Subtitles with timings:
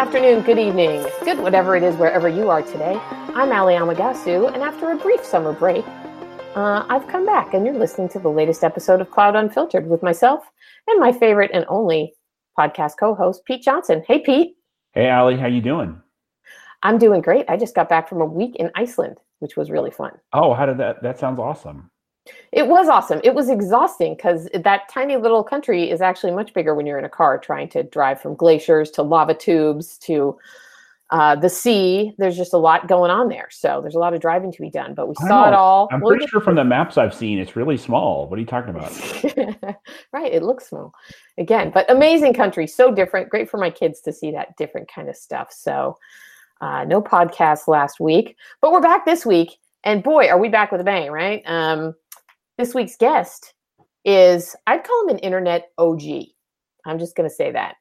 [0.00, 2.98] afternoon, good evening, good whatever it is wherever you are today.
[3.34, 5.84] I'm Ali Amagasu, and after a brief summer break,
[6.56, 10.02] uh, I've come back, and you're listening to the latest episode of Cloud Unfiltered with
[10.02, 10.42] myself
[10.86, 12.14] and my favorite and only
[12.58, 14.02] podcast co-host, Pete Johnson.
[14.08, 14.56] Hey, Pete.
[14.94, 16.00] Hey, Ali, how you doing?
[16.82, 17.44] I'm doing great.
[17.50, 20.12] I just got back from a week in Iceland, which was really fun.
[20.32, 21.02] Oh, how did that?
[21.02, 21.89] That sounds awesome.
[22.52, 23.20] It was awesome.
[23.22, 27.04] It was exhausting because that tiny little country is actually much bigger when you're in
[27.04, 30.36] a car trying to drive from glaciers to lava tubes to
[31.10, 32.12] uh, the sea.
[32.18, 33.48] There's just a lot going on there.
[33.50, 35.88] So there's a lot of driving to be done, but we saw it all.
[35.92, 38.28] I'm pretty sure from the maps I've seen, it's really small.
[38.28, 38.92] What are you talking about?
[40.12, 40.32] right.
[40.32, 40.94] It looks small
[41.36, 42.66] again, but amazing country.
[42.66, 43.28] So different.
[43.28, 45.52] Great for my kids to see that different kind of stuff.
[45.52, 45.98] So
[46.60, 49.58] uh, no podcast last week, but we're back this week.
[49.82, 51.42] And boy, are we back with a bang, right?
[51.46, 51.94] Um,
[52.60, 53.54] this week's guest
[54.04, 56.02] is, I'd call him an internet OG.
[56.84, 57.76] I'm just going to say that.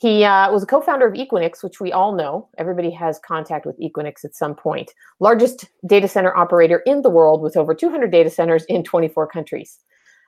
[0.00, 2.48] He uh, was a co founder of Equinix, which we all know.
[2.58, 4.92] Everybody has contact with Equinix at some point.
[5.18, 9.78] Largest data center operator in the world with over 200 data centers in 24 countries.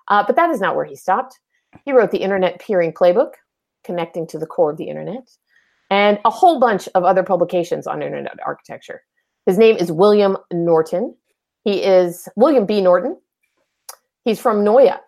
[0.08, 1.38] Uh, but that is not where he stopped.
[1.84, 3.34] He wrote the Internet Peering Playbook,
[3.84, 5.28] connecting to the core of the internet,
[5.90, 9.02] and a whole bunch of other publications on internet architecture.
[9.46, 11.14] His name is William Norton.
[11.62, 12.80] He is William B.
[12.80, 13.16] Norton.
[14.24, 14.98] He's from NOIA,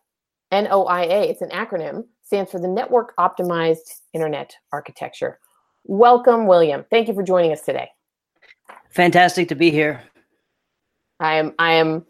[0.51, 1.23] N O I A.
[1.29, 5.39] It's an acronym, stands for the Network Optimized Internet Architecture.
[5.85, 6.85] Welcome, William.
[6.91, 7.89] Thank you for joining us today.
[8.91, 10.03] Fantastic to be here.
[11.21, 12.07] I am I am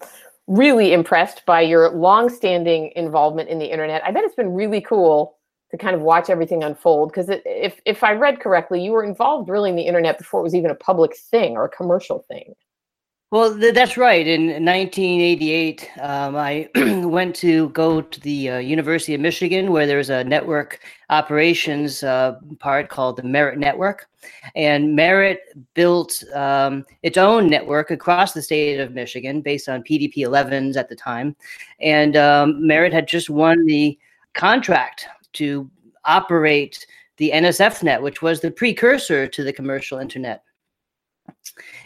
[0.46, 4.04] really impressed by your long-standing involvement in the internet.
[4.04, 5.36] I bet it's been really cool
[5.70, 9.48] to kind of watch everything unfold because if if I read correctly, you were involved
[9.48, 12.54] really in the internet before it was even a public thing or a commercial thing.
[13.32, 14.26] Well, th- that's right.
[14.26, 16.68] In 1988, um, I
[17.06, 22.34] went to go to the uh, University of Michigan, where there's a network operations uh,
[22.58, 24.10] part called the Merit Network.
[24.54, 25.40] And Merit
[25.72, 30.90] built um, its own network across the state of Michigan based on PDP 11s at
[30.90, 31.34] the time.
[31.80, 33.98] And um, Merit had just won the
[34.34, 35.70] contract to
[36.04, 40.44] operate the NSFNet, which was the precursor to the commercial internet.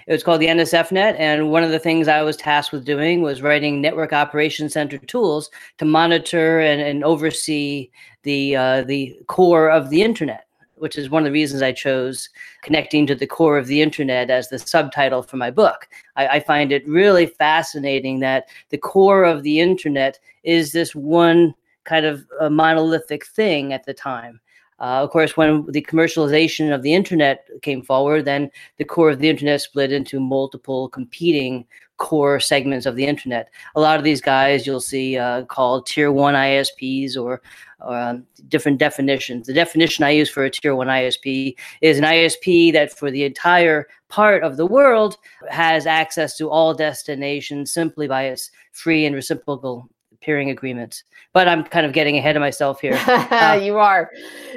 [0.07, 3.23] It was called the NSFNet, and one of the things I was tasked with doing
[3.23, 7.91] was writing network operations center tools to monitor and, and oversee
[8.23, 10.47] the uh, the core of the internet,
[10.77, 12.29] which is one of the reasons I chose
[12.63, 15.89] connecting to the core of the internet as the subtitle for my book.
[16.15, 21.55] I, I find it really fascinating that the core of the internet is this one
[21.85, 24.41] kind of monolithic thing at the time
[24.79, 29.21] uh, of course, when the commercialization of the internet came forward, then the core of
[29.21, 31.65] the internet split into multiple competing
[31.97, 33.49] core segments of the internet.
[33.75, 37.41] A lot of these guys you'll see uh, called tier one ISPs or,
[37.81, 39.47] or um, different definitions.
[39.47, 43.25] The definition I use for a tier one ISP is an ISP that for the
[43.25, 45.17] entire part of the world
[45.49, 49.89] has access to all destinations simply by its free and reciprocal
[50.27, 51.05] peering agreements.
[51.33, 53.01] But I'm kind of getting ahead of myself here.
[53.07, 54.11] Uh, you are,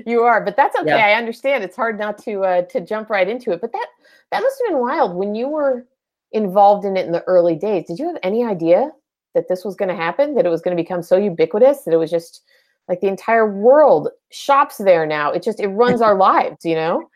[0.05, 0.89] you are, but that's okay.
[0.89, 1.05] Yeah.
[1.05, 1.63] I understand.
[1.63, 3.61] It's hard not to uh, to jump right into it.
[3.61, 3.87] But that
[4.31, 5.85] that must have been wild when you were
[6.31, 7.85] involved in it in the early days.
[7.87, 8.91] Did you have any idea
[9.35, 10.33] that this was going to happen?
[10.35, 12.41] That it was going to become so ubiquitous that it was just
[12.87, 15.31] like the entire world shops there now.
[15.31, 16.65] It just it runs our lives.
[16.65, 17.09] You know.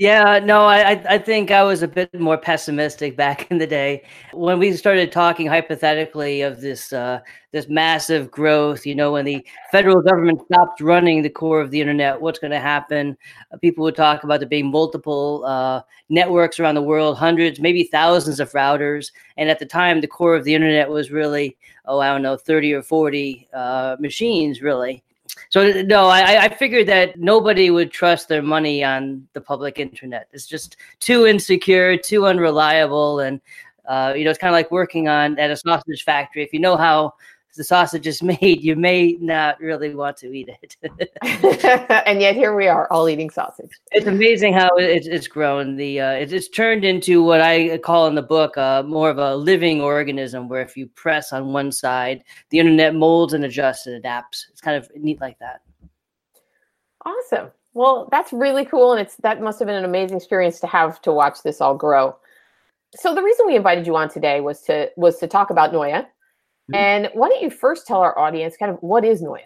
[0.00, 4.02] Yeah, no, I I think I was a bit more pessimistic back in the day
[4.32, 7.20] when we started talking hypothetically of this uh,
[7.52, 8.86] this massive growth.
[8.86, 12.50] You know, when the federal government stopped running the core of the internet, what's going
[12.52, 13.14] to happen?
[13.52, 17.84] Uh, people would talk about there being multiple uh, networks around the world, hundreds, maybe
[17.84, 21.98] thousands of routers, and at the time, the core of the internet was really oh,
[22.00, 25.04] I don't know, thirty or forty uh, machines, really.
[25.50, 30.28] So no, I, I figured that nobody would trust their money on the public internet.
[30.32, 33.40] It's just too insecure, too unreliable, and
[33.86, 36.44] uh, you know it's kind of like working on at a sausage factory.
[36.44, 37.14] If you know how
[37.56, 40.76] the sausage is made, you may not really want to eat it.
[42.06, 43.70] and yet here we are, all eating sausage.
[43.92, 45.76] It's amazing how it's, it's grown.
[45.76, 49.18] The uh, it's, it's turned into what I call in the book uh, more of
[49.18, 53.86] a living organism, where if you press on one side, the internet molds and adjusts
[53.86, 54.46] and adapts.
[54.50, 55.62] It's kind of neat like that.
[57.04, 57.50] Awesome.
[57.72, 61.00] Well, that's really cool, and it's that must have been an amazing experience to have
[61.02, 62.16] to watch this all grow.
[62.96, 66.19] So the reason we invited you on today was to was to talk about Mm-hmm.
[66.74, 69.44] And why don't you first tell our audience kind of what is NOIA?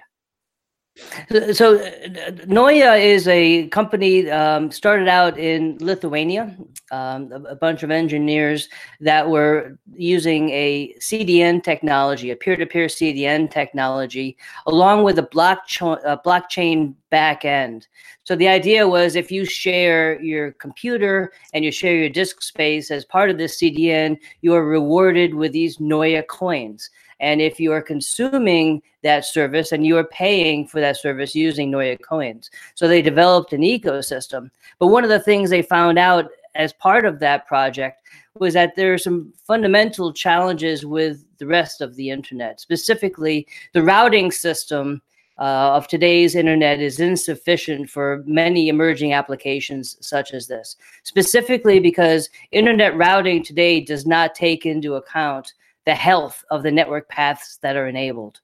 [1.53, 6.56] So, uh, NOIA is a company um, started out in Lithuania.
[6.93, 8.69] Um, a, a, bunch of engineers
[9.00, 14.37] that were using a CDN technology, a peer-to-peer CDN technology,
[14.67, 17.88] along with a blockchain, a blockchain back end.
[18.23, 22.93] So the idea was if you share your computer and you share your disk space
[22.93, 26.91] as part of this CDN, you are rewarded with these NOIA coins.
[27.25, 31.73] And if you are consuming that service and you are paying for that service using
[31.73, 32.50] NOIA coins.
[32.75, 34.50] So they developed an ecosystem.
[34.79, 38.03] But one of the things they found out as part of that project
[38.38, 43.82] was that there are some fundamental challenges with the rest of the internet, specifically the
[43.82, 45.00] routing system.
[45.37, 52.31] Uh, of today's internet is insufficient for many emerging applications such as this, specifically because
[52.53, 55.53] internet routing today does not take into account
[55.86, 58.40] the health of the network paths that are enabled.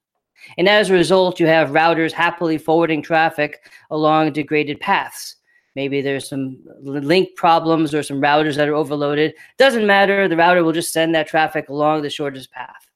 [0.57, 5.37] And as a result, you have routers happily forwarding traffic along degraded paths.
[5.77, 9.35] Maybe there's some link problems or some routers that are overloaded.
[9.57, 10.27] Doesn't matter.
[10.27, 12.91] The router will just send that traffic along the shortest path.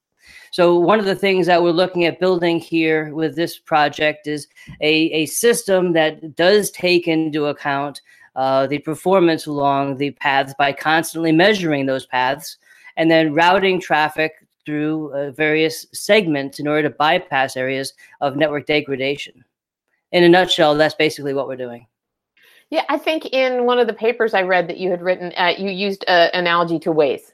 [0.51, 4.47] So one of the things that we're looking at building here with this project is
[4.81, 8.01] a, a system that does take into account
[8.37, 12.57] uh, the performance along the paths by constantly measuring those paths
[12.97, 14.33] and then routing traffic
[14.65, 19.45] through uh, various segments in order to bypass areas of network degradation.
[20.13, 21.87] In a nutshell, that's basically what we're doing.
[22.71, 25.55] Yeah, I think in one of the papers I read that you had written, uh,
[25.57, 27.33] you used an analogy to Waze.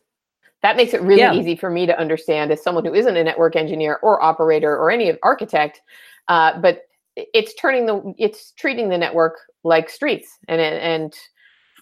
[0.63, 1.33] That makes it really yeah.
[1.33, 4.91] easy for me to understand as someone who isn't a network engineer or operator or
[4.91, 5.81] any architect.
[6.29, 6.83] Uh, but
[7.17, 11.15] it's turning the it's treating the network like streets and and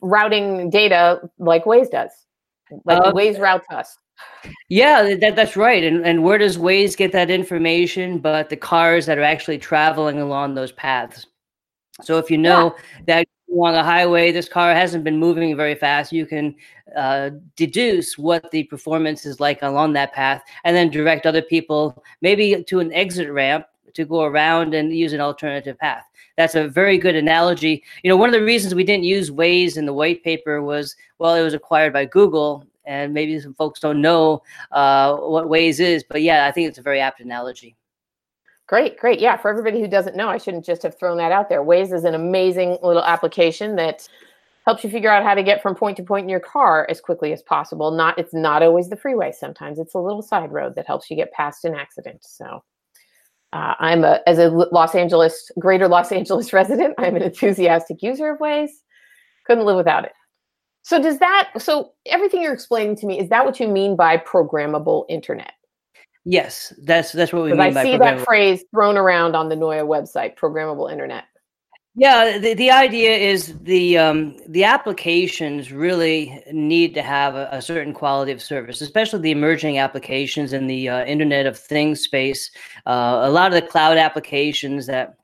[0.02, 2.10] routing data like Waze does.
[2.84, 3.96] Like uh, Waze routes us.
[4.68, 5.84] Yeah, that, that's right.
[5.84, 8.18] And and where does Waze get that information?
[8.18, 11.26] But the cars that are actually traveling along those paths.
[12.02, 13.04] So if you know yeah.
[13.06, 16.54] that along a highway, this car hasn't been moving very fast, you can
[16.96, 22.02] uh, deduce what the performance is like along that path, and then direct other people
[22.20, 26.04] maybe to an exit ramp to go around and use an alternative path.
[26.36, 27.82] That's a very good analogy.
[28.02, 30.94] You know, one of the reasons we didn't use Waze in the white paper was,
[31.18, 34.42] well, it was acquired by Google, and maybe some folks don't know
[34.72, 36.04] uh, what Waze is.
[36.08, 37.76] But yeah, I think it's a very apt analogy.
[38.66, 39.18] Great, great.
[39.18, 41.62] Yeah, for everybody who doesn't know, I shouldn't just have thrown that out there.
[41.62, 44.06] Waze is an amazing little application that
[44.66, 47.00] helps you figure out how to get from point to point in your car as
[47.00, 47.90] quickly as possible.
[47.90, 49.32] Not it's not always the freeway.
[49.32, 52.22] Sometimes it's a little side road that helps you get past an accident.
[52.22, 52.62] So
[53.52, 58.30] uh, I'm a as a Los Angeles, greater Los Angeles resident, I'm an enthusiastic user
[58.30, 58.70] of Waze.
[59.46, 60.12] Couldn't live without it.
[60.82, 64.18] So does that so everything you're explaining to me, is that what you mean by
[64.18, 65.52] programmable internet?
[66.24, 69.86] Yes, that's that's what we mean I see that phrase thrown around on the NOIA
[69.86, 71.24] website, programmable internet.
[72.00, 77.60] Yeah, the, the idea is the um, the applications really need to have a, a,
[77.60, 82.52] certain quality of service, especially the emerging applications in the uh, Internet of Things space.
[82.86, 85.18] Uh, a lot of the cloud applications that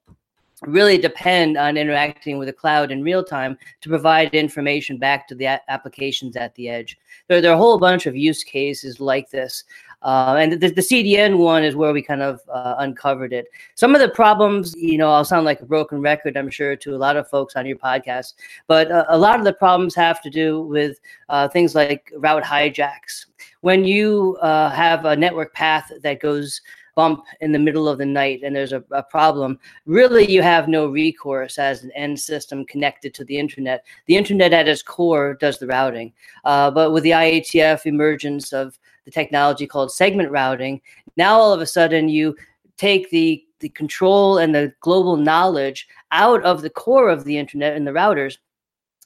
[0.62, 5.36] really depend on interacting with the cloud in real time to provide information back to
[5.36, 6.98] the a- applications at the edge.
[7.28, 9.62] There, there, are a whole bunch of use cases like this.
[10.04, 13.46] Uh, and the, the, CDN one is where we kind of uh, uncovered it.
[13.74, 16.94] Some of the problems, you know, I'll sound like a broken record, I'm sure, to
[16.94, 18.34] a lot of folks on your podcast,
[18.66, 22.44] but uh, a lot of the problems have to do with uh, things like route
[22.44, 23.24] hijacks.
[23.62, 26.60] When you uh, have a network path that goes
[26.94, 30.68] bump in the middle of the night and there's a, a, problem, really you have
[30.68, 33.84] no recourse as an end system connected to the internet.
[34.06, 36.12] The internet at its core does the routing.
[36.44, 40.80] Uh, but with the IETF emergence of the technology called segment routing.
[41.16, 42.36] Now all of a sudden you
[42.76, 47.76] take the the control and the global knowledge out of the core of the internet
[47.76, 48.36] and the routers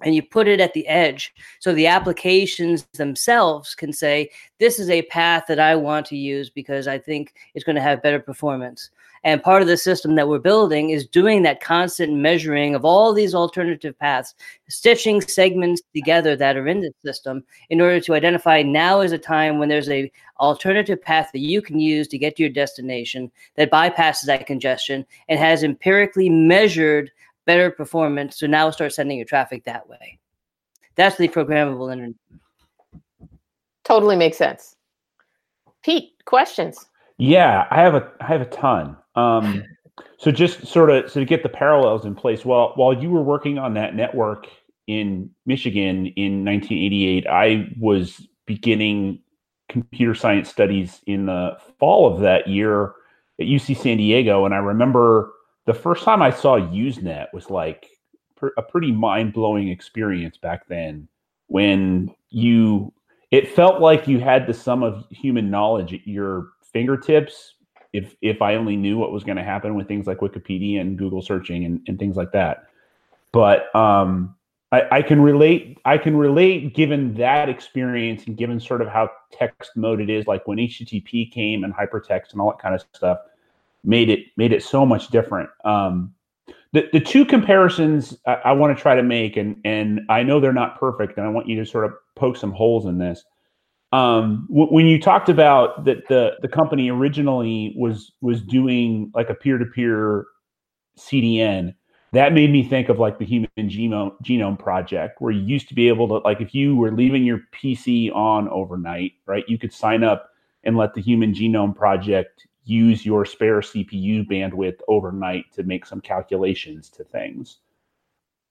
[0.03, 4.29] and you put it at the edge so the applications themselves can say
[4.59, 7.83] this is a path that i want to use because i think it's going to
[7.83, 8.91] have better performance
[9.25, 13.13] and part of the system that we're building is doing that constant measuring of all
[13.13, 14.35] these alternative paths,
[14.69, 19.19] stitching segments together that are in the system in order to identify now is a
[19.19, 20.11] time when there's a
[20.41, 25.05] alternative path that you can use to get to your destination that bypasses that congestion
[25.29, 27.11] and has empirically measured
[27.45, 28.39] better performance.
[28.39, 30.19] So now start sending your traffic that way.
[30.97, 32.17] That's the programmable internet.
[33.85, 34.77] Totally makes sense.
[35.83, 36.87] Pete, questions?
[37.19, 38.97] Yeah, I have a I have a ton.
[39.15, 39.65] Um,
[40.19, 42.45] so just sort of so to get the parallels in place.
[42.45, 44.47] While while you were working on that network
[44.87, 49.21] in Michigan in 1988, I was beginning
[49.69, 52.95] computer science studies in the fall of that year
[53.39, 55.33] at UC San Diego, and I remember
[55.67, 57.91] the first time I saw Usenet was like
[58.37, 61.09] pr- a pretty mind blowing experience back then
[61.49, 62.93] when you
[63.31, 67.55] it felt like you had the sum of human knowledge at your fingertips
[67.93, 70.99] if if I only knew what was going to happen with things like Wikipedia and
[70.99, 72.67] Google searching and, and things like that.
[73.33, 74.35] But um,
[74.73, 75.79] I, I, can relate.
[75.85, 80.27] I can relate given that experience and given sort of how text mode it is,
[80.27, 83.19] like when HTTP came and hypertext and all that kind of stuff,
[83.85, 85.49] made it made it so much different.
[85.65, 86.15] Um,
[86.73, 90.41] the the two comparisons I, I want to try to make, and and I know
[90.41, 93.25] they're not perfect, and I want you to sort of poke some holes in this.
[93.93, 99.31] Um, w- when you talked about that the the company originally was was doing like
[99.31, 100.27] a peer to peer
[100.99, 101.75] CDN,
[102.13, 105.75] that made me think of like the Human Genome Genome Project, where you used to
[105.75, 109.73] be able to like if you were leaving your PC on overnight, right, you could
[109.73, 110.31] sign up
[110.65, 116.03] and let the Human Genome Project use your spare CPU bandwidth overnight to make some
[116.03, 117.59] calculations to things.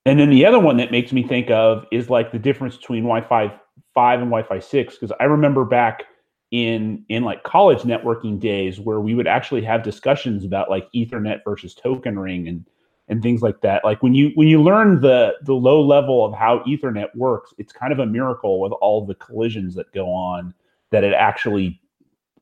[0.08, 3.03] And then the other one that makes me think of is like the difference between
[3.03, 3.53] Wi-Fi
[3.98, 6.04] 5 and Wi-Fi 6 because I remember back
[6.51, 11.39] in in like college networking days where we would actually have discussions about like ethernet
[11.44, 12.63] versus token ring and
[13.08, 13.84] and things like that.
[13.84, 17.74] Like when you when you learn the the low level of how ethernet works it's
[17.74, 20.54] kind of a miracle with all the collisions that go on
[20.92, 21.82] that it actually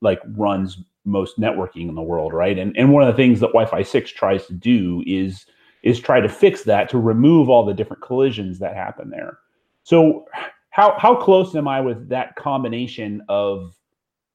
[0.02, 2.60] like runs most networking in the world right?
[2.60, 5.46] And and one of the things that wi-fi 6 tries to do is
[5.84, 9.40] is try to fix that to remove all the different collisions that happen there.
[9.84, 10.26] So
[10.76, 13.74] how how close am i with that combination of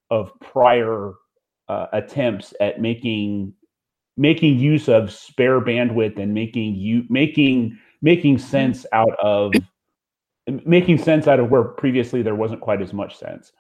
[0.09, 1.13] of prior
[1.69, 3.53] uh, attempts at making
[4.17, 9.53] making use of spare bandwidth and making you making making sense out of
[10.65, 13.53] making sense out of where previously there wasn't quite as much sense?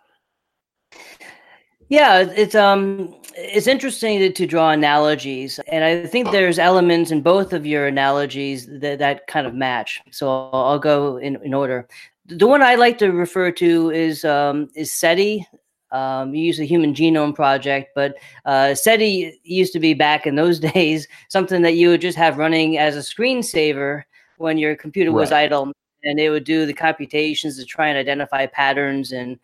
[1.90, 7.20] Yeah it's um it's interesting to, to draw analogies and i think there's elements in
[7.20, 10.00] both of your analogies that, that kind of match.
[10.10, 11.87] So i'll, I'll go in, in order
[12.30, 15.46] the one i like to refer to is um is seti
[15.92, 20.37] um, you use the Human Genome Project, but uh, SETI used to be back in
[20.37, 24.04] those days something that you would just have running as a screensaver
[24.38, 25.44] when your computer was right.
[25.44, 25.72] idle,
[26.04, 29.38] and it would do the computations to try and identify patterns and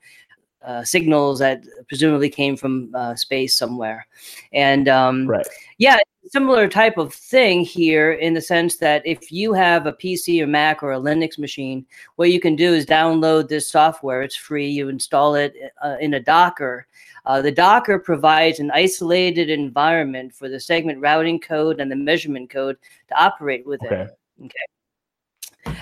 [0.67, 4.07] uh, signals that presumably came from uh, space somewhere.
[4.53, 5.47] And um, right.
[5.79, 10.43] yeah, similar type of thing here in the sense that if you have a PC
[10.43, 14.23] or Mac or a Linux machine, what you can do is download this software.
[14.23, 14.69] It's free.
[14.69, 16.87] You install it uh, in a Docker.
[17.25, 22.51] Uh, the Docker provides an isolated environment for the segment routing code and the measurement
[22.51, 22.77] code
[23.09, 23.93] to operate within.
[23.93, 24.13] Okay.
[24.45, 24.67] okay.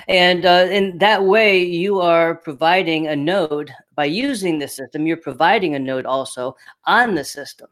[0.09, 5.07] And uh, in that way, you are providing a node by using the system.
[5.07, 7.69] You're providing a node also on the system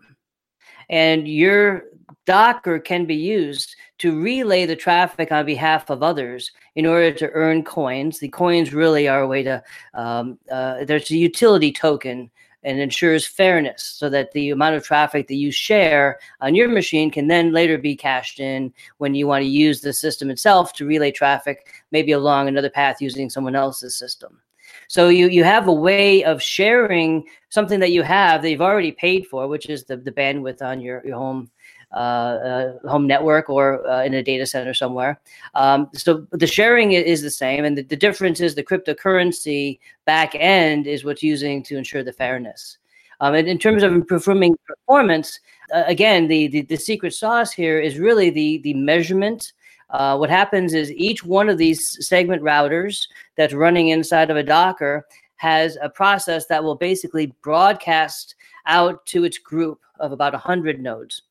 [0.93, 1.85] and your
[2.25, 7.31] Docker can be used to relay the traffic on behalf of others in order to
[7.31, 8.19] earn coins.
[8.21, 9.63] The coins really are a way to,
[9.95, 12.31] um, uh, there's a utility token
[12.65, 17.11] and ensures fairness so that the amount of traffic that you share on your machine
[17.11, 20.87] can then later be cashed in when you want to use the system itself to
[20.87, 24.41] relay traffic maybe along another path using someone else's system.
[24.89, 28.93] So you you have a way of sharing something that you have that you've already
[28.93, 31.51] paid for, which is the, the bandwidth on your, your home
[31.93, 35.21] home network or uh, in a data center somewhere.
[35.55, 40.35] Um, so the sharing is the same, and the, the difference is the cryptocurrency back
[40.35, 42.79] end is what's using to ensure the fairness.
[43.21, 45.39] Um, and in terms of improving performance,
[45.73, 49.53] uh, again, the, the, the secret sauce here is really the the measurement
[49.93, 53.07] uh, what happens is each one of these segment routers
[53.37, 55.07] that's running inside of a Docker
[55.37, 58.35] has a process that will basically broadcast
[58.67, 61.23] out to its group of about 100 nodes.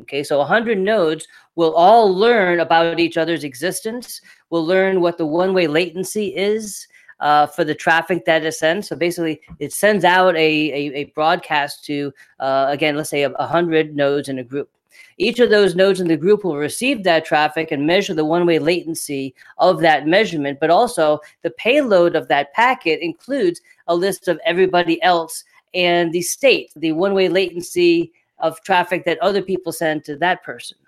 [0.00, 1.26] Okay, so 100 nodes
[1.56, 6.86] will all learn about each other's existence, will learn what the one way latency is.
[7.20, 8.88] Uh, for the traffic that it sends.
[8.88, 13.28] So basically, it sends out a, a, a broadcast to, uh, again, let's say a,
[13.28, 14.70] 100 nodes in a group.
[15.18, 18.46] Each of those nodes in the group will receive that traffic and measure the one
[18.46, 24.26] way latency of that measurement, but also the payload of that packet includes a list
[24.28, 29.72] of everybody else and the state, the one way latency of traffic that other people
[29.72, 30.78] send to that person.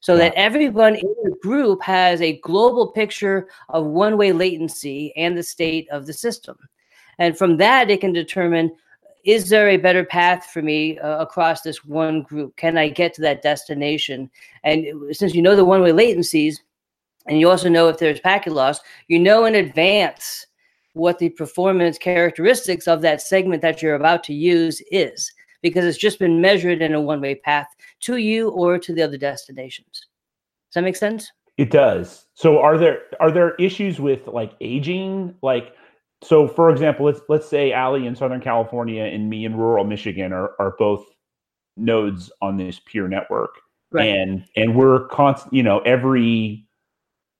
[0.00, 5.36] So that everyone in the group has a global picture of one way latency and
[5.36, 6.58] the state of the system.
[7.18, 8.72] And from that, it can determine
[9.24, 12.54] is there a better path for me uh, across this one group?
[12.56, 14.30] Can I get to that destination?
[14.62, 16.56] And since you know the one way latencies,
[17.26, 20.46] and you also know if there's packet loss, you know in advance
[20.92, 25.32] what the performance characteristics of that segment that you're about to use is
[25.64, 27.66] because it's just been measured in a one way path
[28.00, 30.06] to you or to the other destinations.
[30.68, 31.32] Does that make sense?
[31.56, 32.26] It does.
[32.34, 35.34] So are there are there issues with like aging?
[35.42, 35.74] Like
[36.22, 40.34] so for example, let's let's say Ali in Southern California and me in rural Michigan
[40.34, 41.06] are are both
[41.78, 43.54] nodes on this peer network.
[43.90, 44.08] Right.
[44.08, 46.68] And and we're constant, you know, every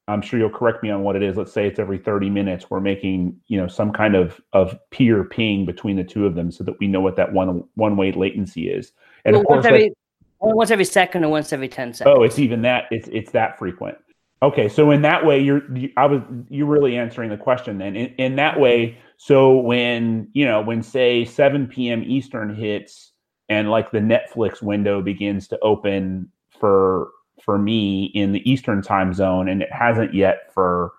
[0.07, 1.37] I'm sure you'll correct me on what it is.
[1.37, 5.25] Let's say it's every 30 minutes we're making, you know, some kind of of peer
[5.25, 8.13] ping between the two of them so that we know what that one one way
[8.13, 8.93] latency is.
[9.25, 9.93] And well, of course every,
[10.41, 12.17] once every second or once every 10 seconds.
[12.19, 13.97] Oh, it's even that it's it's that frequent.
[14.43, 16.21] Okay, so in that way, you're you, I was
[16.51, 17.97] you're really answering the question then.
[17.97, 22.03] In, in that way, so when you know when say 7 p.m.
[22.07, 23.13] Eastern hits
[23.49, 26.31] and like the Netflix window begins to open
[26.61, 27.11] for
[27.43, 30.93] for me in the Eastern time zone, and it hasn't yet for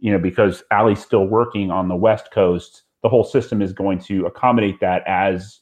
[0.00, 2.82] you know because Ali's still working on the West Coast.
[3.02, 5.60] The whole system is going to accommodate that as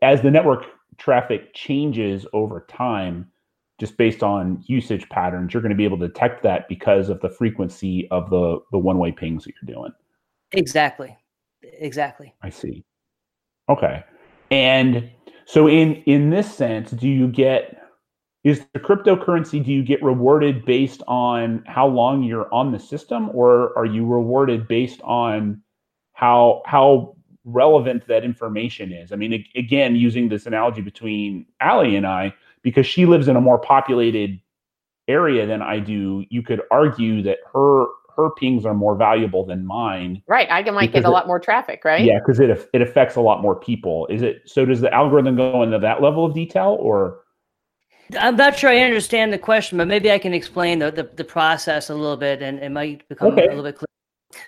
[0.00, 0.64] as the network
[0.98, 3.28] traffic changes over time
[3.80, 7.20] just based on usage patterns, you're going to be able to detect that because of
[7.20, 9.92] the frequency of the the one way pings that you're doing.
[10.52, 11.16] Exactly.
[11.62, 12.34] Exactly.
[12.42, 12.84] I see.
[13.68, 14.04] Okay.
[14.50, 15.10] And
[15.46, 17.81] so in in this sense, do you get
[18.44, 23.30] is the cryptocurrency do you get rewarded based on how long you're on the system
[23.34, 25.62] or are you rewarded based on
[26.14, 29.12] how how relevant that information is?
[29.12, 33.40] I mean again using this analogy between Ali and I because she lives in a
[33.40, 34.40] more populated
[35.08, 39.64] area than I do, you could argue that her her pings are more valuable than
[39.64, 40.22] mine.
[40.26, 40.46] Right.
[40.50, 42.04] I might get a it, lot more traffic, right?
[42.04, 44.06] Yeah, because it it affects a lot more people.
[44.08, 47.21] Is it so does the algorithm go into that level of detail or
[48.18, 51.24] I'm not sure I understand the question, but maybe I can explain the, the, the
[51.24, 53.46] process a little bit and it might become okay.
[53.46, 53.86] a little bit clearer.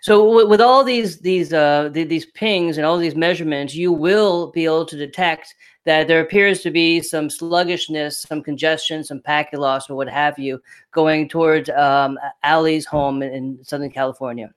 [0.00, 4.64] So with all these these uh, these pings and all these measurements, you will be
[4.64, 9.90] able to detect that there appears to be some sluggishness, some congestion, some packet loss,
[9.90, 10.61] or what have you,
[10.92, 14.50] going towards um, Ali's home in Southern California.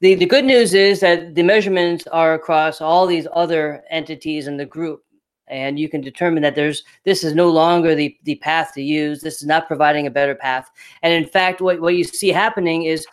[0.00, 4.56] The, the good news is that the measurements are across all these other entities in
[4.56, 5.04] the group
[5.48, 9.20] and you can determine that there's this is no longer the, the path to use
[9.20, 10.70] this is not providing a better path
[11.02, 13.06] and in fact what, what you see happening is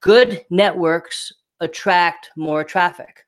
[0.00, 3.24] good networks attract more traffic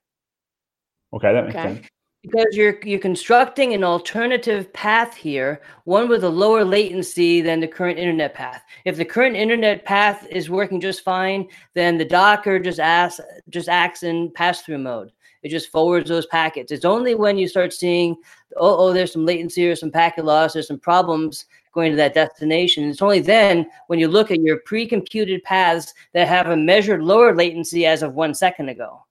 [1.13, 1.75] okay that makes okay.
[1.75, 1.89] sense
[2.23, 7.69] because you're you're constructing an alternative path here, one with a lower latency than the
[7.69, 8.63] current internet path.
[8.85, 13.21] If the current internet path is working just fine, then the Docker just asks
[13.51, 15.13] just acts in pass-through mode.
[15.43, 16.73] It just forwards those packets.
[16.73, 18.17] It's only when you start seeing,
[18.57, 22.15] oh, oh, there's some latency or some packet loss, there's some problems going to that
[22.15, 22.89] destination.
[22.89, 27.35] It's only then when you look at your pre-computed paths that have a measured lower
[27.35, 29.05] latency as of one second ago.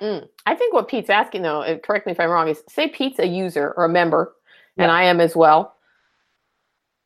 [0.00, 0.28] Mm.
[0.46, 3.26] I think what Pete's asking, though, correct me if I'm wrong, is say Pete's a
[3.26, 4.34] user or a member,
[4.76, 4.84] yeah.
[4.84, 5.76] and I am as well,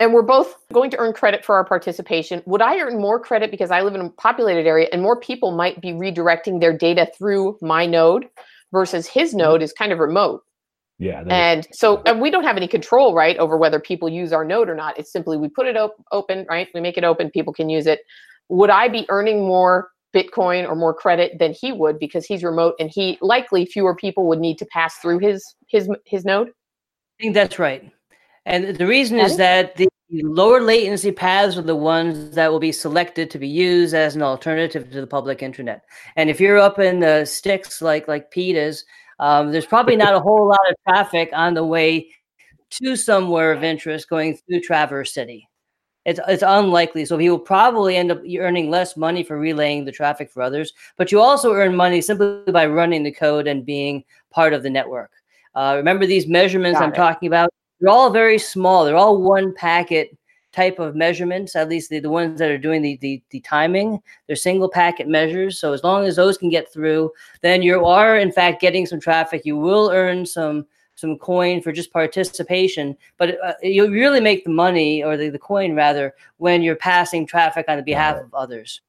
[0.01, 2.43] and we're both going to earn credit for our participation.
[2.47, 5.53] Would I earn more credit because I live in a populated area and more people
[5.53, 8.27] might be redirecting their data through my node
[8.73, 9.39] versus his mm-hmm.
[9.39, 10.43] node is kind of remote?
[10.99, 11.25] Yeah.
[11.29, 14.45] And is, so and we don't have any control, right, over whether people use our
[14.45, 14.99] node or not.
[14.99, 16.69] It's simply we put it op- open, right?
[16.75, 18.01] We make it open, people can use it.
[18.49, 22.75] Would I be earning more Bitcoin or more credit than he would because he's remote
[22.79, 26.49] and he likely fewer people would need to pass through his his his node.
[26.49, 27.91] I think that's right.
[28.47, 32.73] And the reason is that the lower latency paths are the ones that will be
[32.73, 35.85] selected to be used as an alternative to the public internet.
[36.17, 38.85] And if you're up in the sticks like like Pete is,
[39.19, 42.11] um, there's probably not a whole lot of traffic on the way
[42.71, 45.49] to somewhere of interest going through Traverse City
[46.05, 47.05] it's it's unlikely.
[47.05, 50.73] So he will probably end up earning less money for relaying the traffic for others,
[50.97, 54.71] but you also earn money simply by running the code and being part of the
[54.71, 55.11] network.
[55.55, 56.97] Uh, remember these measurements Got I'm it.
[56.97, 57.51] talking about?
[57.85, 58.87] They're all very small.
[58.87, 60.17] They're all one packet
[60.55, 61.55] type of measurements.
[61.55, 65.07] At least the, the ones that are doing the, the the timing, they're single packet
[65.07, 65.59] measures.
[65.61, 67.11] So as long as those can get through,
[67.43, 69.43] then you are in fact getting some traffic.
[69.45, 74.51] You will earn some some coin for just participation, but uh, you really make the
[74.51, 78.81] money or the, the coin rather when you're passing traffic on the behalf of others.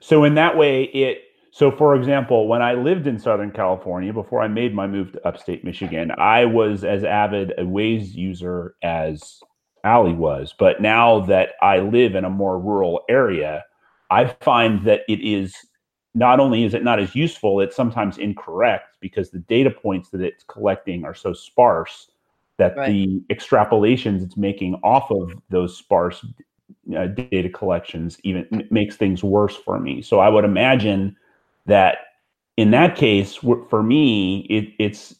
[0.00, 4.40] So in that way, it so for example, when I lived in Southern California before
[4.40, 9.42] I made my move to upstate Michigan, I was as avid a Waze user as
[9.84, 10.54] Ali was.
[10.58, 13.64] But now that I live in a more rural area,
[14.10, 15.54] I find that it is
[16.14, 20.22] not only is it not as useful, it's sometimes incorrect because the data points that
[20.22, 22.10] it's collecting are so sparse
[22.56, 22.90] that right.
[22.90, 26.24] the extrapolations it's making off of those sparse
[26.96, 30.00] uh, data collections even makes things worse for me.
[30.00, 31.14] So I would imagine
[31.66, 31.98] that
[32.56, 35.14] in that case, for me, it, it's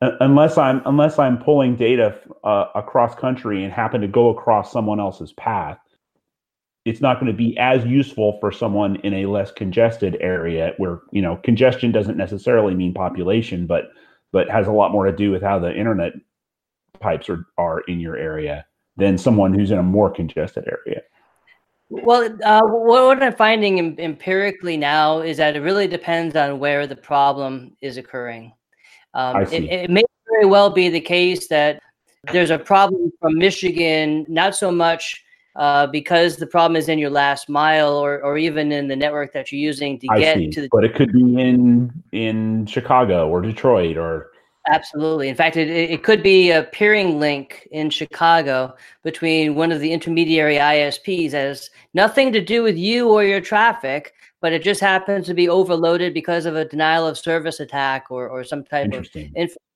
[0.00, 5.00] unless I'm unless I'm pulling data uh, across country and happen to go across someone
[5.00, 5.78] else's path,
[6.84, 11.00] it's not going to be as useful for someone in a less congested area where
[11.10, 13.90] you know congestion doesn't necessarily mean population but
[14.32, 16.12] but has a lot more to do with how the internet
[17.00, 18.64] pipes are, are in your area
[18.96, 21.02] than someone who's in a more congested area
[21.90, 26.96] well, uh, what I'm finding empirically now is that it really depends on where the
[26.96, 28.52] problem is occurring.
[29.14, 31.80] Um, it, it, may very well be the case that
[32.30, 35.24] there's a problem from Michigan, not so much
[35.56, 39.32] uh, because the problem is in your last mile or, or even in the network
[39.32, 40.50] that you're using to I get see.
[40.50, 40.68] to the.
[40.70, 44.30] But it could be in in Chicago or Detroit or
[44.70, 45.28] Absolutely.
[45.28, 49.92] In fact, it, it could be a peering link in Chicago between one of the
[49.92, 54.80] intermediary ISPs that has nothing to do with you or your traffic, but it just
[54.80, 58.92] happens to be overloaded because of a denial of service attack or, or some type
[58.92, 59.67] of infrastructure.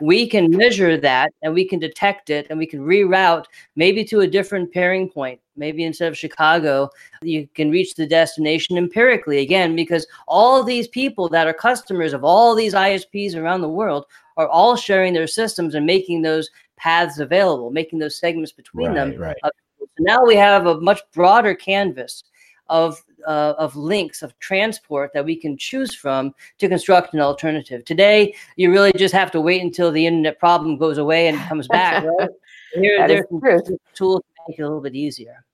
[0.00, 4.20] We can measure that and we can detect it and we can reroute maybe to
[4.20, 5.40] a different peering point.
[5.56, 6.90] Maybe instead of Chicago,
[7.22, 12.24] you can reach the destination empirically again, because all these people that are customers of
[12.24, 14.04] all these ISPs around the world
[14.36, 18.94] are all sharing their systems and making those paths available, making those segments between right,
[18.94, 19.16] them.
[19.18, 19.36] Right.
[19.42, 19.50] So
[19.98, 22.24] now we have a much broader canvas
[22.68, 27.84] of uh, of links of transport that we can choose from to construct an alternative.
[27.84, 31.68] Today, you really just have to wait until the internet problem goes away and comes
[31.68, 32.04] back.
[32.04, 32.28] Right?
[32.74, 33.26] Here, there's
[33.66, 35.44] some tools to make it a little bit easier.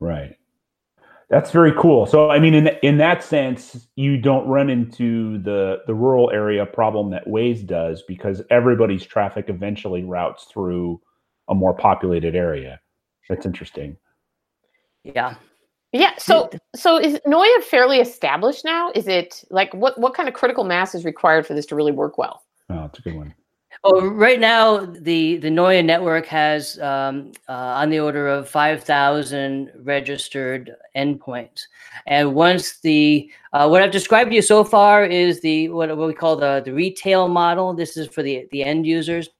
[0.00, 0.36] Right.
[1.28, 2.06] That's very cool.
[2.06, 6.66] So, I mean, in in that sense, you don't run into the the rural area
[6.66, 11.00] problem that Waze does because everybody's traffic eventually routes through
[11.48, 12.80] a more populated area.
[13.28, 13.96] That's interesting.
[15.04, 15.36] Yeah.
[15.92, 16.12] Yeah.
[16.18, 18.92] So, so is NOIA fairly established now?
[18.94, 21.92] Is it like what what kind of critical mass is required for this to really
[21.92, 22.44] work well?
[22.68, 23.34] Oh, it's a good one.
[23.82, 28.84] Oh, right now the the NOIA network has um, uh, on the order of five
[28.84, 31.62] thousand registered endpoints,
[32.06, 36.08] and once the uh, what I've described to you so far is the what, what
[36.08, 37.72] we call the the retail model.
[37.72, 39.30] This is for the the end users.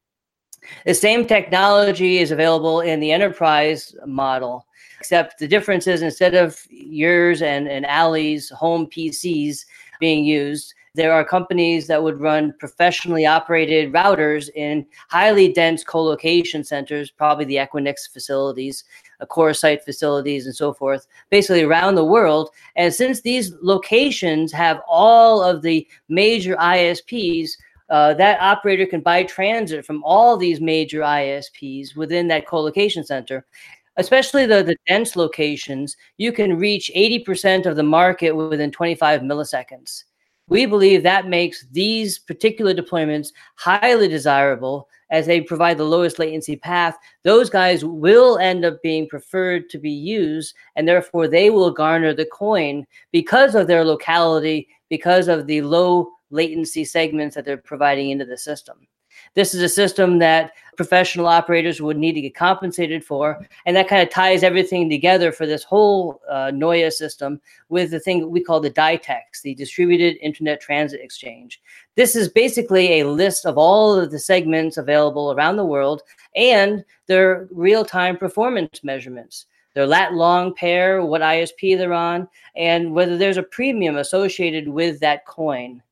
[0.86, 4.66] The same technology is available in the enterprise model,
[5.00, 9.64] except the difference is instead of yours and, and Ali's home PCs
[9.98, 16.62] being used, there are companies that would run professionally operated routers in highly dense co-location
[16.64, 18.84] centers, probably the Equinix facilities,
[19.20, 22.50] uh, CoreSite facilities, and so forth, basically around the world.
[22.76, 27.52] And since these locations have all of the major ISPs,
[27.88, 33.46] uh, that operator can buy transit from all these major ISPs within that co-location center.
[33.96, 40.04] Especially the, the dense locations, you can reach 80% of the market within 25 milliseconds.
[40.48, 46.56] We believe that makes these particular deployments highly desirable as they provide the lowest latency
[46.56, 46.96] path.
[47.22, 52.14] Those guys will end up being preferred to be used, and therefore they will garner
[52.14, 58.10] the coin because of their locality, because of the low latency segments that they're providing
[58.10, 58.86] into the system.
[59.34, 63.86] This is a system that professional operators would need to get compensated for, and that
[63.86, 68.28] kind of ties everything together for this whole uh, NOIA system with the thing that
[68.28, 71.60] we call the DITEX, the Distributed Internet Transit Exchange.
[71.96, 76.02] This is basically a list of all of the segments available around the world
[76.34, 83.16] and their real-time performance measurements their lat long pair, what ISP they're on, and whether
[83.16, 85.82] there's a premium associated with that coin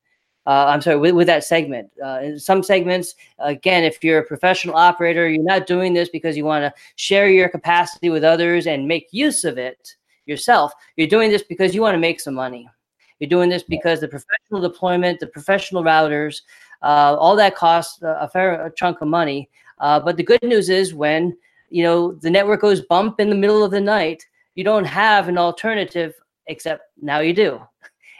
[0.48, 1.90] uh, I'm sorry, with, with that segment.
[2.02, 6.38] Uh, in some segments, again, if you're a professional operator, you're not doing this because
[6.38, 10.72] you want to share your capacity with others and make use of it yourself.
[10.96, 12.66] You're doing this because you want to make some money.
[13.20, 16.40] You're doing this because the professional deployment, the professional routers,
[16.82, 19.50] uh, all that costs a fair chunk of money.
[19.80, 21.36] Uh, but the good news is when
[21.68, 25.28] you know the network goes bump in the middle of the night, you don't have
[25.28, 26.14] an alternative
[26.46, 27.60] except now you do.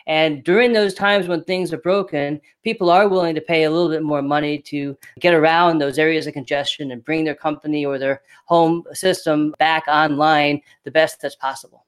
[0.09, 3.91] And during those times when things are broken, people are willing to pay a little
[3.91, 7.99] bit more money to get around those areas of congestion and bring their company or
[7.99, 11.85] their home system back online the best that's possible.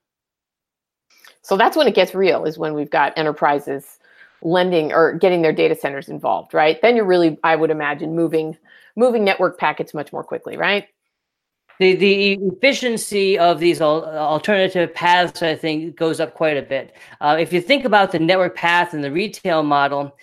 [1.41, 3.99] So that's when it gets real, is when we've got enterprises
[4.43, 6.81] lending or getting their data centers involved, right?
[6.83, 8.57] Then you're really, I would imagine, moving
[8.97, 10.89] moving network packets much more quickly, right?
[11.81, 16.95] The the efficiency of these alternative paths, I think, goes up quite a bit.
[17.23, 20.14] Uh, if you think about the network path and the retail model,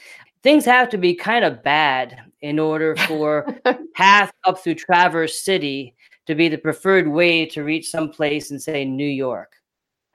[0.44, 3.48] things have to be kind of bad in order for
[3.96, 5.96] path up through Traverse City
[6.28, 9.54] to be the preferred way to reach some place in, say, New York.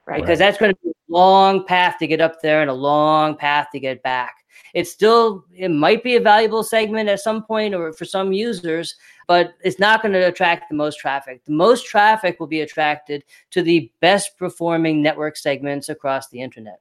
[0.07, 0.21] Right.
[0.21, 3.37] Because that's going to be a long path to get up there and a long
[3.37, 4.37] path to get back.
[4.75, 8.95] It's still, it might be a valuable segment at some point or for some users,
[9.27, 11.45] but it's not going to attract the most traffic.
[11.45, 16.81] The most traffic will be attracted to the best performing network segments across the internet.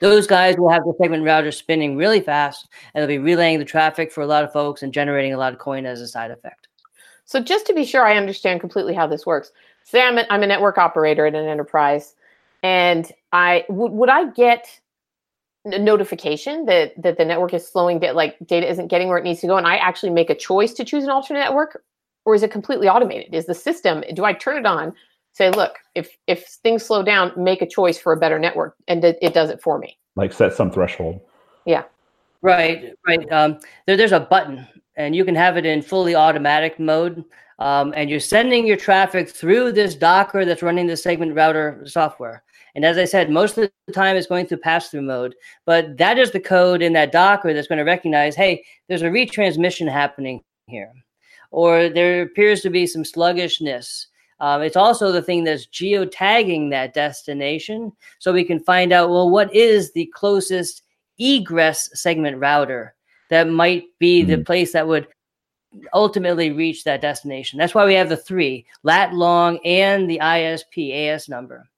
[0.00, 3.64] Those guys will have the segment router spinning really fast and they'll be relaying the
[3.64, 6.30] traffic for a lot of folks and generating a lot of coin as a side
[6.30, 6.68] effect.
[7.26, 9.50] So, just to be sure I understand completely how this works,
[9.82, 12.14] say I'm a, I'm a network operator at an enterprise,
[12.62, 14.80] and I would would I get
[15.64, 19.40] notification that that the network is slowing that like data isn't getting where it needs
[19.40, 21.82] to go, and I actually make a choice to choose an alternate network,
[22.24, 23.34] or is it completely automated?
[23.34, 24.94] Is the system do I turn it on?
[25.32, 29.04] Say, look, if if things slow down, make a choice for a better network, and
[29.04, 29.98] it does it for me.
[30.16, 31.20] Like set some threshold.
[31.64, 31.84] Yeah.
[32.42, 33.32] Right, right.
[33.32, 37.24] Um, there, there's a button and you can have it in fully automatic mode.
[37.58, 42.42] Um, and you're sending your traffic through this Docker that's running the segment router software.
[42.74, 45.34] And as I said, most of the time it's going through pass through mode,
[45.64, 49.06] but that is the code in that Docker that's going to recognize, hey, there's a
[49.06, 50.92] retransmission happening here,
[51.50, 54.08] or there appears to be some sluggishness.
[54.40, 59.30] Um, it's also the thing that's geotagging that destination so we can find out, well,
[59.30, 60.82] what is the closest
[61.18, 62.94] egress segment router
[63.30, 64.30] that might be mm-hmm.
[64.30, 65.06] the place that would
[65.92, 67.58] ultimately reach that destination.
[67.58, 71.68] That's why we have the three lat long and the ISP AS number.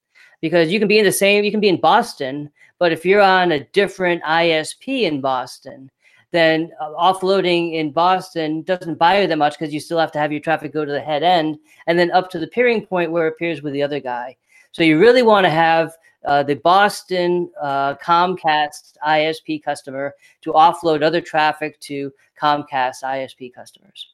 [0.46, 3.20] Because you can be in the same, you can be in Boston, but if you're
[3.20, 5.90] on a different ISP in Boston,
[6.30, 10.18] then uh, offloading in Boston doesn't buy you that much because you still have to
[10.18, 13.10] have your traffic go to the head end and then up to the peering point
[13.10, 14.36] where it appears with the other guy.
[14.72, 21.02] So you really want to have uh, the Boston uh, Comcast ISP customer to offload
[21.02, 24.12] other traffic to Comcast ISP customers.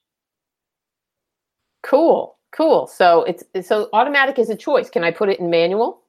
[1.82, 2.86] Cool, cool.
[2.86, 4.88] So it's so automatic is a choice.
[4.88, 6.01] Can I put it in manual?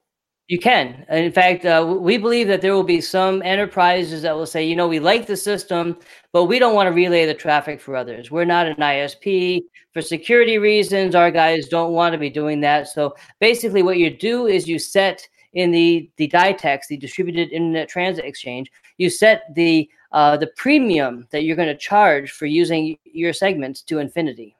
[0.50, 1.06] You can.
[1.10, 4.76] In fact, uh, we believe that there will be some enterprises that will say, you
[4.76, 5.98] know, we like the system,
[6.34, 8.30] but we don't want to relay the traffic for others.
[8.30, 9.62] We're not an ISP.
[9.94, 12.90] For security reasons, our guys don't want to be doing that.
[12.90, 17.88] So basically, what you do is you set in the the DITEX, the Distributed Internet
[17.88, 22.98] Transit Exchange, you set the uh, the premium that you're going to charge for using
[23.06, 24.56] your segments to infinity.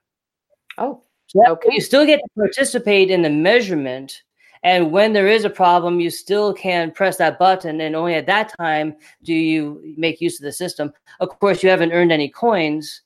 [0.78, 1.69] Oh, so okay.
[1.72, 4.24] You still get to participate in the measurement,
[4.63, 8.26] and when there is a problem, you still can press that button, and only at
[8.28, 10.93] that time do you make use of the system.
[11.19, 13.02] Of course, you haven't earned any coins,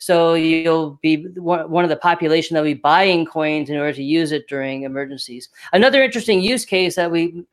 [0.00, 4.02] so you'll be one of the population that will be buying coins in order to
[4.02, 5.50] use it during emergencies.
[5.74, 7.44] Another interesting use case that we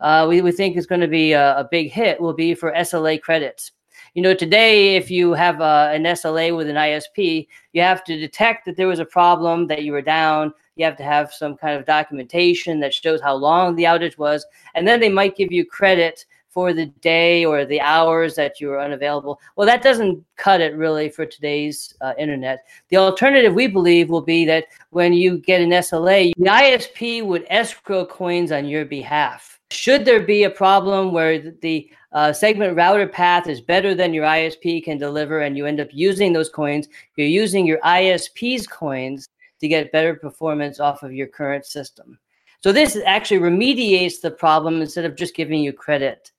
[0.00, 2.72] uh, we, we think is going to be a, a, big hit will be for
[2.72, 3.72] SLA credits.
[4.14, 8.16] You know, today if you have uh, an SLA with an ISP, you have to
[8.16, 10.54] detect that there was a problem, that you were down.
[10.76, 14.46] You have to have some kind of documentation that shows how long the outage was,
[14.74, 16.24] and then they might give you credit
[16.56, 19.38] for the day or the hours that you were unavailable.
[19.56, 22.60] Well, that doesn't cut it really for today's uh, internet.
[22.88, 27.46] The alternative, we believe, will be that when you get an SLA, the ISP would
[27.50, 29.60] escrow coins on your behalf.
[29.70, 34.24] Should there be a problem where the uh, segment router path is better than your
[34.24, 39.28] ISP can deliver, and you end up using those coins, you're using your ISP's coins
[39.60, 42.18] to get better performance off of your current system.
[42.62, 46.32] So this actually remediates the problem instead of just giving you credit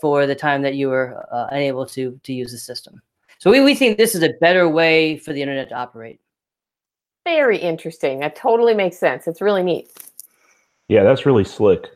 [0.00, 3.02] for the time that you were uh, unable to to use the system.
[3.38, 6.20] So we, we think this is a better way for the internet to operate.
[7.24, 8.20] Very interesting.
[8.20, 9.26] That totally makes sense.
[9.26, 9.90] It's really neat.
[10.88, 11.88] Yeah, that's really slick.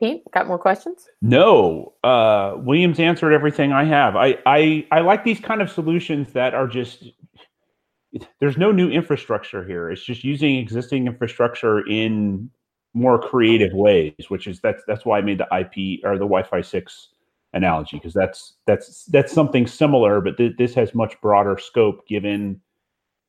[0.00, 1.08] Pete, got more questions?
[1.20, 1.92] No.
[2.02, 4.16] Uh, Williams answered everything I have.
[4.16, 7.12] I, I I like these kind of solutions that are just
[8.40, 9.90] there's no new infrastructure here.
[9.90, 12.50] It's just using existing infrastructure in
[12.94, 16.60] more creative ways, which is that's that's why I made the IP or the Wi-Fi
[16.60, 17.08] six
[17.52, 22.60] analogy because that's that's that's something similar, but th- this has much broader scope given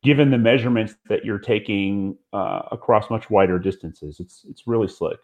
[0.03, 4.19] given the measurements that you're taking uh, across much wider distances.
[4.19, 5.19] It's it's really slick.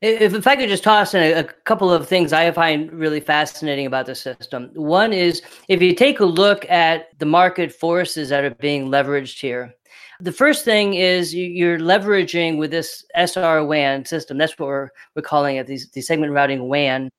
[0.00, 3.20] If, if I could just toss in a, a, couple of things I find really
[3.20, 4.70] fascinating about the system.
[4.74, 9.40] One is if you take a look at the market forces that are being leveraged
[9.40, 9.74] here,
[10.20, 14.38] the first thing is you're leveraging with this SR WAN system.
[14.38, 17.10] That's what we're, we're calling it, these, the segment routing WAN.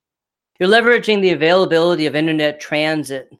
[0.59, 3.31] You're leveraging the availability of internet transit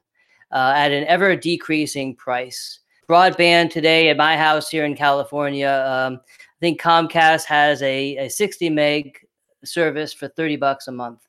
[0.50, 2.80] uh, at an ever decreasing price.
[3.08, 6.20] Broadband today at my house here in California, um,
[6.62, 9.18] think Comcast has a, a 60 meg
[9.64, 11.26] service for 30 bucks a month.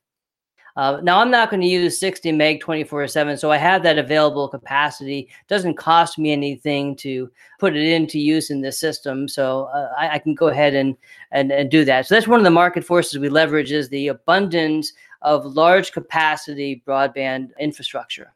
[0.76, 3.98] Uh, now I'm not going to use 60 meg 24 7, so I have that
[3.98, 5.22] available capacity.
[5.22, 9.92] It doesn't cost me anything to put it into use in the system, so uh,
[9.98, 10.96] I, I, can go ahead and,
[11.32, 12.06] and and do that.
[12.06, 14.94] So that's one of the market forces we leverage is the abundance
[15.24, 18.34] of large capacity broadband infrastructure.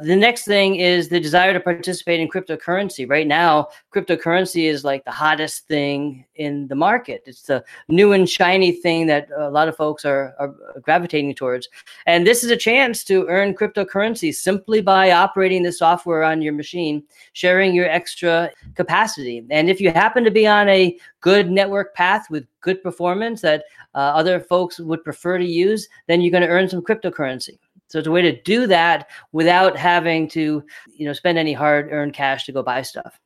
[0.00, 3.08] The next thing is the desire to participate in cryptocurrency.
[3.08, 7.22] Right now, cryptocurrency is like the hottest thing in the market.
[7.24, 11.68] It's the new and shiny thing that a lot of folks are, are gravitating towards.
[12.04, 16.52] And this is a chance to earn cryptocurrency simply by operating the software on your
[16.52, 19.46] machine, sharing your extra capacity.
[19.48, 23.64] And if you happen to be on a good network path with good performance that
[23.94, 27.58] uh, other folks would prefer to use, then you're going to earn some cryptocurrency.
[27.88, 30.62] So it's a way to do that without having to,
[30.96, 33.18] you know, spend any hard-earned cash to go buy stuff.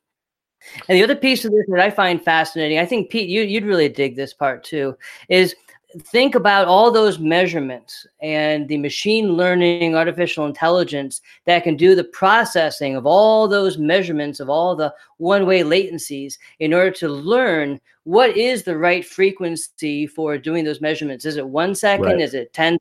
[0.87, 3.65] And the other piece of this that I find fascinating, I think Pete, you, you'd
[3.65, 4.95] really dig this part too,
[5.27, 5.55] is
[5.99, 12.03] think about all those measurements and the machine learning artificial intelligence that can do the
[12.03, 18.35] processing of all those measurements of all the one-way latencies in order to learn what
[18.37, 22.21] is the right frequency for doing those measurements is it one second right.
[22.21, 22.77] is it 10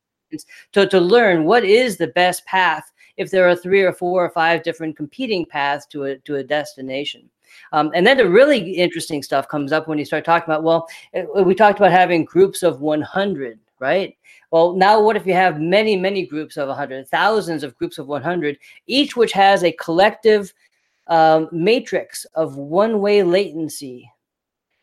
[0.72, 4.30] to, to learn what is the best path if there are three or four or
[4.30, 7.28] five different competing paths to a, to a destination.
[7.72, 10.88] Um, and then the really interesting stuff comes up when you start talking about, well,
[11.14, 14.16] eh, we talked about having groups of 100, right?
[14.50, 18.06] Well, now what if you have many, many groups of 100, thousands of groups of
[18.06, 20.52] 100, each which has a collective
[21.08, 24.10] um, matrix of one-way latency.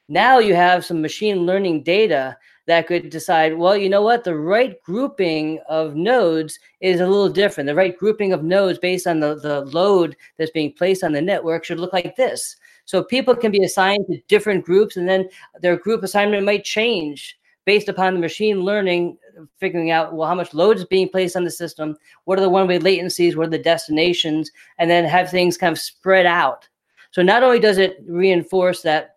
[0.10, 4.36] Now you have some machine learning data that could decide, well, you know what, the
[4.36, 7.65] right grouping of nodes is a little different.
[7.65, 11.21] The right grouping of nodes based on the, the load that's being placed on the
[11.21, 12.58] network should look like this.
[12.84, 15.30] So people can be assigned to different groups and then
[15.62, 19.17] their group assignment might change based upon the machine learning,
[19.58, 22.49] figuring out, well, how much load is being placed on the system, what are the
[22.49, 26.67] one-way latencies, what are the destinations, and then have things kind of spread out.
[27.12, 29.16] So not only does it reinforce that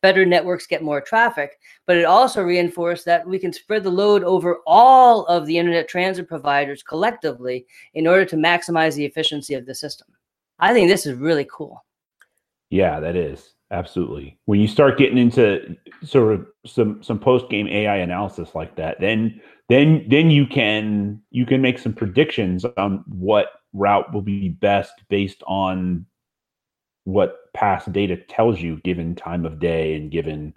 [0.00, 4.22] better networks get more traffic, but it also reinforced that we can spread the load
[4.24, 9.66] over all of the internet transit providers collectively in order to maximize the efficiency of
[9.66, 10.08] the system.
[10.58, 11.84] I think this is really cool.
[12.70, 14.38] Yeah, that is absolutely.
[14.44, 19.00] When you start getting into sort of some some post game AI analysis like that,
[19.00, 24.48] then then then you can you can make some predictions on what route will be
[24.48, 26.06] best based on
[27.08, 30.52] what past data tells you given time of day and given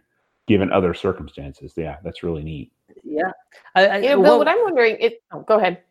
[0.48, 1.72] given other circumstances.
[1.78, 2.74] Yeah, that's really neat.
[3.06, 3.32] Yeah.
[3.74, 5.82] I, I, yeah, Bill, well, what I'm wondering is, oh, go ahead.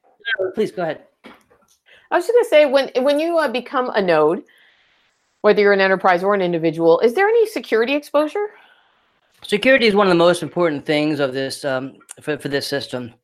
[0.55, 1.05] Please go ahead.
[2.11, 4.43] I was just going to say when when you uh, become a node,
[5.41, 8.49] whether you're an enterprise or an individual, is there any security exposure?
[9.43, 13.15] Security is one of the most important things of this um, for, for this system.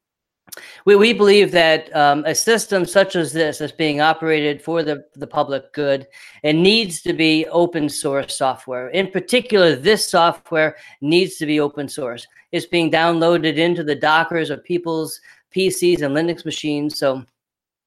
[0.85, 5.05] We, we believe that um, a system such as this is being operated for the,
[5.15, 6.07] the public good
[6.45, 8.89] and needs to be open source software.
[8.89, 12.27] In particular, this software needs to be open source.
[12.53, 15.21] It's being downloaded into the Dockers of people's
[15.55, 16.99] PCs and Linux machines.
[16.99, 17.25] So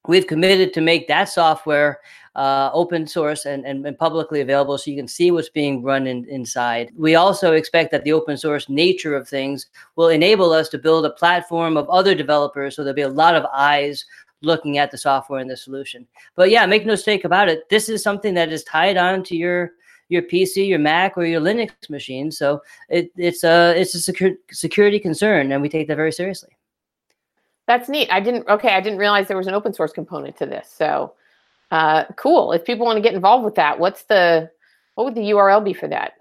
[0.07, 1.99] we've committed to make that software
[2.35, 6.07] uh, open source and, and, and, publicly available so you can see what's being run
[6.07, 6.91] in, inside.
[6.95, 11.05] We also expect that the open source nature of things will enable us to build
[11.05, 14.05] a platform of other developers so there'll be a lot of eyes
[14.41, 16.07] looking at the software and the solution.
[16.35, 17.67] But yeah, make no mistake about it.
[17.69, 19.71] This is something that is tied on to your
[20.09, 22.31] your PC, your Mac, or your Linux machine.
[22.31, 26.49] So it, it's a it's a secure, security concern, and we take that very seriously.
[27.67, 28.09] That's neat.
[28.11, 28.73] I didn't okay.
[28.75, 30.73] I didn't realize there was an open source component to this.
[30.75, 31.13] So
[31.71, 32.51] uh, cool.
[32.51, 34.49] If people want to get involved with that, what's the
[34.95, 36.13] what would the URL be for that?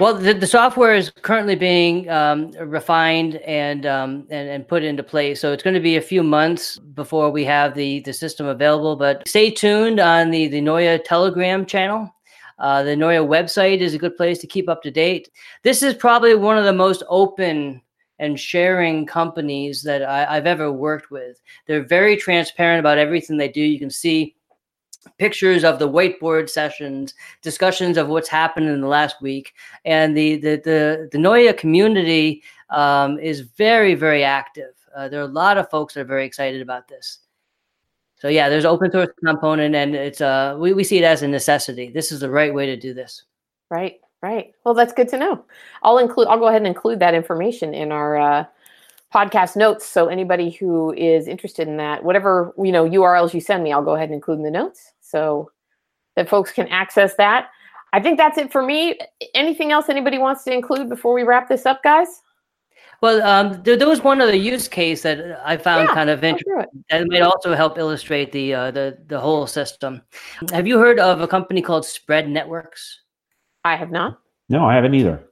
[0.00, 5.04] Well, the, the software is currently being um, refined and, um, and and put into
[5.04, 5.40] place.
[5.40, 8.96] So it's going to be a few months before we have the the system available.
[8.96, 12.10] But stay tuned on the the NOIA Telegram channel.
[12.58, 15.28] Uh, the NOIA website is a good place to keep up to date.
[15.62, 17.80] This is probably one of the most open
[18.18, 21.40] and sharing companies that I, have ever worked with.
[21.66, 23.60] They're very transparent about everything they do.
[23.60, 24.36] You can see
[25.18, 30.36] pictures of the whiteboard sessions, discussions of what's happened in the last week, and the
[30.36, 34.74] the the, the NOIA community um, is very very active.
[34.94, 37.18] Uh, there are a lot of folks that are very excited about this.
[38.16, 41.28] So yeah, there's open source component, and it's uh we, we see it as a
[41.28, 41.90] necessity.
[41.90, 43.24] This is the right way to do this.
[43.70, 43.96] Right.
[44.24, 44.54] Right.
[44.64, 45.44] Well, that's good to know.
[45.82, 46.28] I'll include.
[46.28, 48.44] I'll go ahead and include that information in our uh,
[49.12, 49.84] podcast notes.
[49.84, 53.84] So anybody who is interested in that, whatever you know URLs you send me, I'll
[53.84, 55.50] go ahead and include in the notes so
[56.16, 57.50] that folks can access that.
[57.92, 58.98] I think that's it for me.
[59.34, 62.22] Anything else anybody wants to include before we wrap this up, guys?
[63.02, 66.24] Well, um, there, there, was one other use case that I found yeah, kind of
[66.24, 70.00] interesting that might also help illustrate the uh, the the whole system.
[70.50, 73.02] Have you heard of a company called Spread Networks?
[73.64, 74.20] I have not.
[74.48, 75.28] No, I haven't either.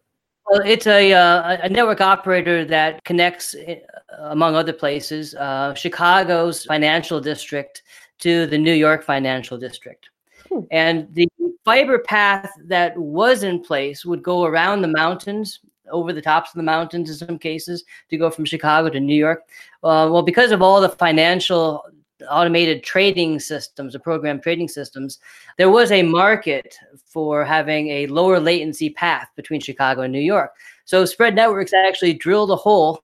[0.48, 3.76] Well, it's a, uh, a network operator that connects, uh,
[4.18, 7.82] among other places, uh, Chicago's financial district
[8.18, 10.10] to the New York financial district.
[10.48, 10.60] Hmm.
[10.70, 11.28] And the
[11.64, 15.60] fiber path that was in place would go around the mountains,
[15.90, 19.14] over the tops of the mountains in some cases, to go from Chicago to New
[19.14, 19.42] York.
[19.82, 21.84] Uh, well, because of all the financial
[22.30, 25.18] automated trading systems, the program trading systems,
[25.58, 30.52] there was a market for having a lower latency path between Chicago and New York.
[30.84, 33.02] So Spread Networks actually drilled a hole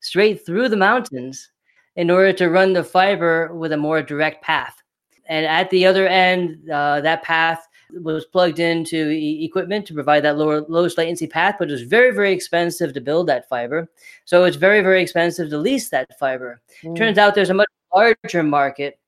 [0.00, 1.50] straight through the mountains
[1.96, 4.82] in order to run the fiber with a more direct path.
[5.26, 7.68] And at the other end, uh, that path
[8.00, 11.82] was plugged into e- equipment to provide that lower lowest latency path, but it was
[11.82, 13.88] very, very expensive to build that fiber.
[14.24, 16.60] So it's very, very expensive to lease that fiber.
[16.82, 16.96] Mm.
[16.96, 18.98] Turns out there's a much larger market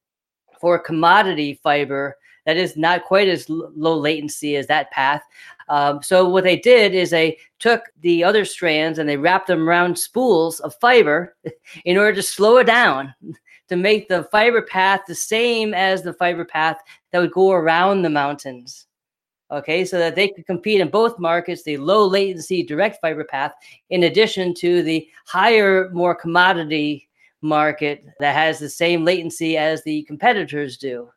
[0.61, 2.17] for commodity fiber
[2.47, 5.23] that is not quite as low latency as that path.
[5.69, 9.69] Um, so what they did is they took the other strands and they wrapped them
[9.69, 11.37] around spools of fiber
[11.85, 13.15] in order to slow it down
[13.69, 16.79] to make the fiber path the same as the fiber path
[17.13, 18.87] that would go around the mountains.
[19.51, 23.53] Okay, so that they could compete in both markets, the low latency direct fiber path,
[23.91, 27.09] in addition to the higher, more commodity
[27.45, 31.09] market that has the same latency as the competitors do.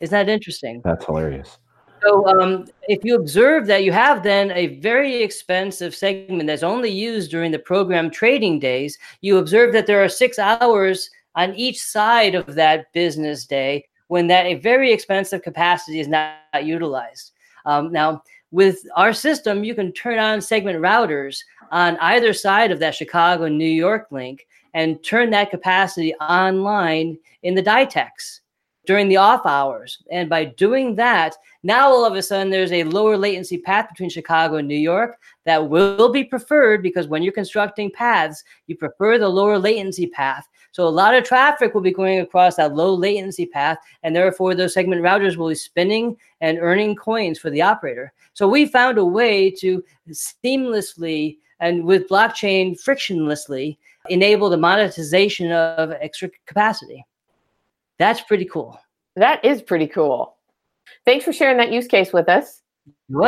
[0.00, 0.80] Isn't that interesting?
[0.84, 1.58] That's hilarious.
[2.02, 6.90] So, um, if you observe that you have then a very expensive segment that's only
[6.90, 11.80] used during the program trading days, you observe that there are six hours on each
[11.80, 17.32] side of that business day when that a very expensive capacity is not utilized.
[17.64, 21.38] Um, now, with our system, you can turn on segment routers
[21.70, 27.54] on either side of that Chicago New York link and turn that capacity online in
[27.54, 28.40] the DITEX
[28.86, 30.02] during the off hours.
[30.10, 34.10] And by doing that, now all of a sudden there's a lower latency path between
[34.10, 39.18] Chicago and New York that will be preferred because when you're constructing paths, you prefer
[39.18, 40.48] the lower latency path.
[40.72, 44.54] So a lot of traffic will be going across that low latency path, and therefore
[44.54, 48.12] those segment routers will be spinning and earning coins for the operator.
[48.32, 53.76] So we found a way to seamlessly and with blockchain frictionlessly
[54.08, 57.04] enable the monetization of extra capacity.
[57.98, 58.78] That's pretty cool.
[59.16, 60.36] That is pretty cool.
[61.04, 62.62] Thanks for sharing that use case with us.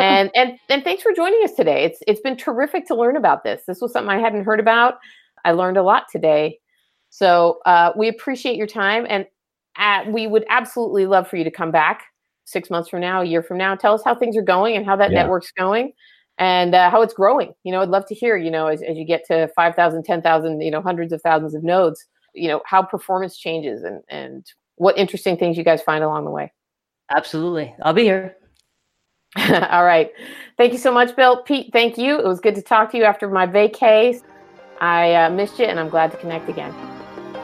[0.01, 1.83] And and and thanks for joining us today.
[1.85, 3.63] It's it's been terrific to learn about this.
[3.67, 4.95] This was something I hadn't heard about.
[5.45, 6.59] I learned a lot today.
[7.09, 9.25] So uh, we appreciate your time, and
[9.77, 12.03] at, we would absolutely love for you to come back
[12.45, 13.75] six months from now, a year from now.
[13.75, 15.21] Tell us how things are going and how that yeah.
[15.21, 15.93] network's going
[16.37, 17.53] and uh, how it's growing.
[17.63, 20.61] You know, I'd love to hear, you know, as, as you get to 5,000, 10,000,
[20.61, 24.97] you know, hundreds of thousands of nodes, you know, how performance changes and, and what
[24.97, 26.51] interesting things you guys find along the way.
[27.09, 27.73] Absolutely.
[27.83, 28.35] I'll be here.
[29.37, 30.11] All right.
[30.57, 31.43] Thank you so much, Bill.
[31.43, 32.19] Pete, thank you.
[32.19, 34.21] It was good to talk to you after my vacay.
[34.81, 36.73] I uh, missed you and I'm glad to connect again.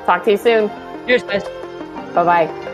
[0.05, 0.69] Talk to you soon.
[1.05, 1.43] Cheers, guys.
[2.13, 2.70] Bye bye.